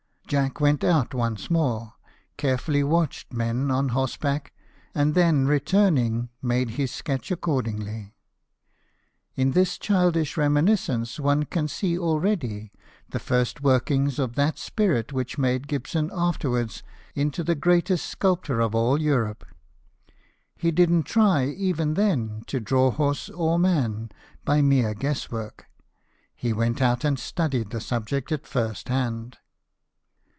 Jack 0.27 0.61
went 0.61 0.81
out 0.81 1.13
once 1.13 1.49
more," 1.51 1.91
carefully 2.37 2.83
watched 2.85 3.33
men 3.33 3.69
on 3.69 3.89
horse 3.89 4.15
back," 4.15 4.53
and 4.95 5.13
then 5.13 5.45
returning, 5.45 6.29
made 6.41 6.69
his 6.79 6.89
sketch 6.89 7.31
accordingly. 7.31 8.15
In 9.35 9.51
this 9.51 9.77
childish 9.77 10.37
reminiscence 10.37 11.19
one 11.19 11.43
can 11.43 11.67
see 11.67 11.99
already 11.99 12.71
the 13.09 13.19
first 13.19 13.59
workings 13.59 14.19
of 14.19 14.35
that 14.35 14.57
spirit 14.57 15.11
which 15.11 15.37
made 15.37 15.67
Gibson 15.67 16.09
afterwards 16.15 16.81
into 17.13 17.43
the 17.43 17.53
greatest 17.53 18.05
sculptor 18.05 18.61
of 18.61 18.73
all 18.73 19.01
Europe. 19.01 19.43
He 20.55 20.71
didn't 20.71 21.03
try 21.03 21.47
even 21.47 21.95
then 21.95 22.43
to 22.47 22.61
draw 22.61 22.89
horse 22.91 23.27
or 23.29 23.59
man 23.59 24.11
by 24.45 24.61
mere 24.61 24.93
guess 24.93 25.29
work; 25.29 25.65
he 26.33 26.53
went 26.53 26.81
out 26.81 27.03
and 27.03 27.19
studied 27.19 27.71
the 27.71 27.81
subject 27.81 28.31
at 28.31 28.47
first 28.47 28.87
hand. 28.87 29.37